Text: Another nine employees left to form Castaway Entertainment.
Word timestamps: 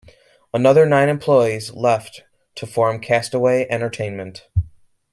Another 0.51 0.87
nine 0.87 1.09
employees 1.09 1.73
left 1.73 2.23
to 2.55 2.65
form 2.65 2.99
Castaway 2.99 3.67
Entertainment. 3.69 4.47